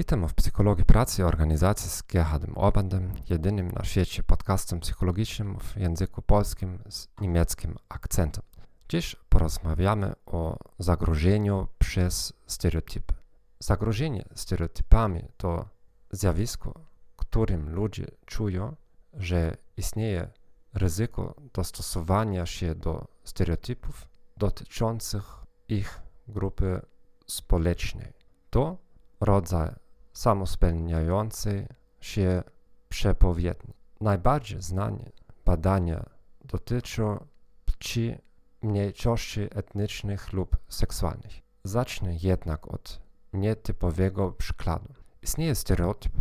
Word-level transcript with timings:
Witam 0.00 0.28
w 0.28 0.34
Psychologii 0.34 0.84
Pracy 0.84 1.26
organizacji 1.26 1.90
z 1.90 2.02
Gerhardem 2.02 2.58
Orbandem, 2.58 3.12
jedynym 3.30 3.72
na 3.72 3.84
świecie 3.84 4.22
podcastem 4.22 4.80
psychologicznym 4.80 5.58
w 5.58 5.76
języku 5.76 6.22
polskim 6.22 6.78
z 6.88 7.08
niemieckim 7.20 7.76
akcentem. 7.88 8.44
Dziś 8.88 9.16
porozmawiamy 9.28 10.12
o 10.26 10.56
zagrożeniu 10.78 11.68
przez 11.78 12.32
stereotypy. 12.46 13.14
Zagrożenie 13.58 14.24
stereotypami 14.34 15.22
to 15.36 15.68
zjawisko, 16.10 16.80
którym 17.16 17.74
ludzie 17.74 18.06
czują, 18.26 18.76
że 19.12 19.56
istnieje 19.76 20.30
ryzyko 20.74 21.34
dostosowania 21.52 22.46
się 22.46 22.74
do 22.74 23.08
stereotypów 23.24 24.08
dotyczących 24.36 25.24
ich 25.68 26.02
grupy 26.28 26.80
społecznej. 27.26 28.12
To 28.50 28.76
rodzaj 29.20 29.79
samospełniającej 30.12 31.66
się 32.00 32.42
przepowiedni. 32.88 33.74
Najbardziej 34.00 34.62
znane 34.62 35.10
badania 35.44 36.06
dotyczą 36.44 37.26
płci 37.64 38.16
mniejszości 38.62 39.40
etnicznych 39.40 40.32
lub 40.32 40.56
seksualnych. 40.68 41.32
Zacznę 41.64 42.14
jednak 42.22 42.74
od 42.74 43.00
nietypowego 43.32 44.32
przykładu. 44.32 44.94
Istnieje 45.22 45.54
stereotyp, 45.54 46.12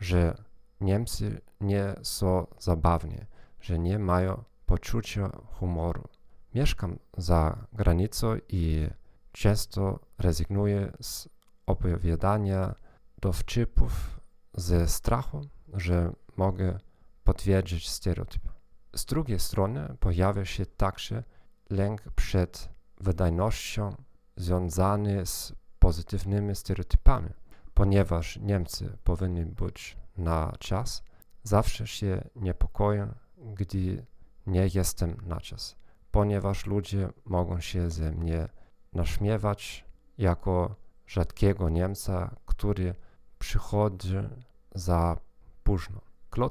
że 0.00 0.36
Niemcy 0.80 1.40
nie 1.60 1.94
są 2.02 2.46
zabawni, 2.58 3.18
że 3.60 3.78
nie 3.78 3.98
mają 3.98 4.44
poczucia 4.66 5.30
humoru. 5.52 6.02
Mieszkam 6.54 6.98
za 7.16 7.66
granicą 7.72 8.36
i 8.48 8.88
często 9.32 9.98
rezygnuję 10.18 10.92
z 11.00 11.28
opowiadania 11.66 12.74
dowcipów 13.20 14.20
ze 14.54 14.88
strachu, 14.88 15.40
że 15.74 16.12
mogę 16.36 16.78
potwierdzić 17.24 17.88
stereotyp. 17.88 18.42
Z 18.96 19.04
drugiej 19.04 19.40
strony 19.40 19.96
pojawia 20.00 20.44
się 20.44 20.66
także 20.66 21.24
lęk 21.70 22.02
przed 22.02 22.68
wydajnością 23.00 23.96
związany 24.36 25.26
z 25.26 25.52
pozytywnymi 25.78 26.54
stereotypami. 26.56 27.30
Ponieważ 27.74 28.36
Niemcy 28.36 28.98
powinni 29.04 29.46
być 29.46 29.96
na 30.16 30.52
czas, 30.58 31.02
zawsze 31.42 31.86
się 31.86 32.28
niepokoję, 32.36 33.14
gdy 33.38 34.06
nie 34.46 34.68
jestem 34.74 35.16
na 35.26 35.40
czas, 35.40 35.76
ponieważ 36.10 36.66
ludzie 36.66 37.08
mogą 37.24 37.60
się 37.60 37.90
ze 37.90 38.12
mnie 38.12 38.48
naśmiewać 38.92 39.84
jako 40.18 40.76
rzadkiego 41.06 41.68
Niemca, 41.68 42.36
który 42.46 42.94
przychodzi 43.38 44.16
za 44.74 45.16
późno. 45.62 46.00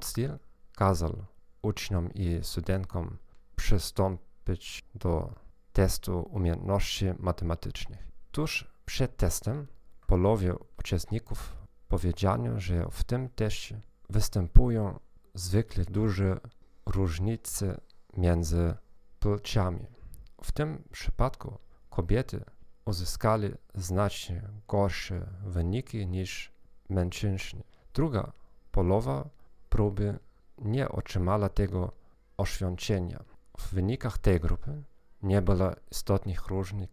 Steele 0.02 0.40
kazał 0.76 1.26
uczniom 1.62 2.14
i 2.14 2.40
studentom 2.42 3.18
przystąpić 3.56 4.84
do 4.96 5.34
testu 5.74 6.22
umiejętności 6.32 7.06
matematycznych. 7.20 8.12
Tuż 8.32 8.72
przed 8.86 9.18
testem 9.18 9.68
połowie 10.08 10.56
uczestników 10.80 11.56
powiedziano, 11.88 12.60
że 12.60 12.88
w 12.92 13.04
tym 13.04 13.30
teście 13.30 13.82
występują 14.10 15.00
zwykle 15.34 15.86
duże 15.86 16.40
różnice 16.86 17.82
między 18.18 18.74
płciami. 19.20 19.86
W 20.44 20.52
tym 20.52 20.84
przypadku 20.92 21.58
kobiety 21.90 22.44
uzyskali 22.86 23.52
znacznie 23.76 24.42
gorsze 24.68 25.28
wyniki 25.46 26.08
niż 26.08 26.55
mężczyźni. 26.90 27.64
Druga 27.94 28.32
połowa 28.72 29.30
próby 29.70 30.20
nie 30.58 30.90
otrzymała 30.90 31.50
tego 31.50 31.92
oświadczenia. 32.38 33.24
W 33.58 33.74
wynikach 33.74 34.18
tej 34.18 34.40
grupy 34.40 34.84
nie 35.24 35.42
było 35.42 35.72
istotnych 35.92 36.48
różnic 36.48 36.92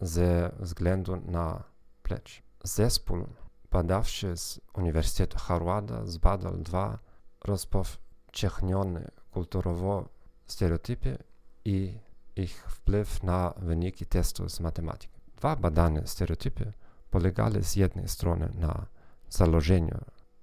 ze 0.00 0.50
względu 0.58 1.16
na 1.16 1.62
płeć. 2.02 2.42
Zespół 2.64 3.26
badawczy 3.70 4.36
z 4.36 4.60
Uniwersytetu 4.74 5.38
Harvarda 5.38 6.06
zbadał 6.06 6.56
dwa 6.56 6.98
rozpowszechnione 7.44 9.10
kulturowo 9.30 10.08
stereotypy 10.46 11.18
i 11.64 11.98
ich 12.36 12.66
wpływ 12.70 13.22
na 13.22 13.54
wyniki 13.56 14.06
testu 14.06 14.48
z 14.48 14.60
matematyki. 14.60 15.20
Dwa 15.36 15.56
badane 15.56 16.06
stereotypy 16.06 16.72
polegały 17.10 17.62
z 17.62 17.76
jednej 17.76 18.08
strony 18.08 18.48
na 18.54 18.86
założeniu, 19.28 19.98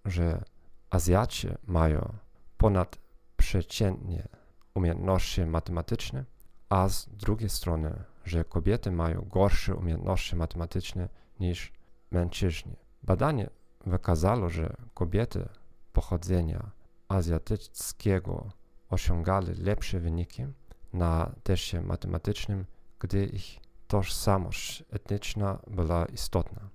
że 0.06 0.44
Azjaci 0.90 1.48
mają 1.64 2.14
ponadprzeciętnie 2.58 4.28
umiejętności 4.74 5.46
matematyczne, 5.46 6.26
a 6.70 6.90
z 6.90 7.10
drugiej 7.10 7.50
strony, 7.50 8.04
że 8.26 8.44
kobiety 8.44 8.92
mają 8.92 9.22
gorsze 9.22 9.76
umiejętności 9.76 10.36
matematyczne 10.36 11.10
niż 11.40 11.74
mężczyźni. 12.12 12.76
Badanie 13.04 13.50
wykazało, 13.86 14.50
że 14.50 14.76
kobiety 14.94 15.50
pochodzenia 15.94 16.72
azjatyckiego 17.08 18.52
osiągali 18.90 19.54
lepsze 19.54 20.00
wyniki 20.00 20.46
na 20.94 21.32
teście 21.44 21.82
matematycznym, 21.82 22.66
gdy 23.00 23.26
ich 23.26 23.67
tożsamość 23.88 24.84
etniczna 24.92 25.60
była 25.68 26.06
istotna. 26.06 26.70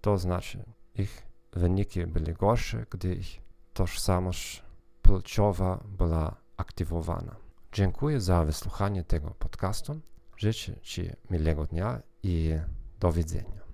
To 0.00 0.18
znaczy, 0.18 0.64
ich 0.94 1.26
wyniki 1.52 2.06
były 2.06 2.32
gorsze, 2.32 2.86
gdy 2.90 3.14
ich 3.14 3.40
tożsamość 3.72 4.62
płciowa 5.02 5.84
była 5.84 6.36
aktywowana. 6.56 7.36
Dziękuję 7.72 8.20
za 8.20 8.44
wysłuchanie 8.44 9.04
tego 9.04 9.30
podcastu. 9.30 10.00
Życzę 10.36 10.80
Ci 10.80 11.10
miłego 11.30 11.66
dnia 11.66 12.02
i 12.22 12.54
do 13.00 13.12
widzenia. 13.12 13.67